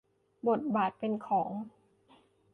[0.47, 1.51] บทบาทเป็นของ